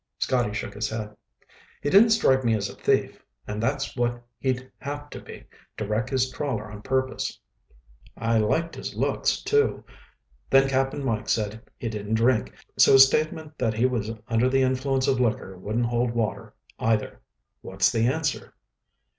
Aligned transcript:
Scotty 0.17 0.51
shook 0.51 0.73
his 0.73 0.89
head. 0.89 1.15
"He 1.83 1.91
didn't 1.91 2.09
strike 2.09 2.43
me 2.43 2.55
as 2.55 2.69
a 2.71 2.75
thief, 2.75 3.23
and 3.45 3.61
that's 3.61 3.95
what 3.95 4.23
he'd 4.39 4.71
have 4.79 5.11
to 5.11 5.21
be 5.21 5.45
to 5.77 5.85
wreck 5.87 6.09
his 6.09 6.31
trawler 6.31 6.71
on 6.71 6.81
purpose." 6.81 7.39
"I 8.17 8.39
liked 8.39 8.73
his 8.75 8.95
looks, 8.95 9.43
too. 9.43 9.83
Then 10.49 10.67
Cap'n 10.67 11.03
Mike 11.05 11.29
said 11.29 11.61
he 11.77 11.87
didn't 11.87 12.15
drink, 12.15 12.51
so 12.79 12.93
his 12.93 13.05
statement 13.05 13.59
that 13.59 13.75
he 13.75 13.85
was 13.85 14.09
under 14.27 14.49
the 14.49 14.63
influence 14.63 15.07
of 15.07 15.19
liquor 15.19 15.55
wouldn't 15.55 15.85
hold 15.85 16.15
water, 16.15 16.55
either. 16.79 17.21
What's 17.61 17.91
the 17.91 18.07
answer?" 18.07 18.55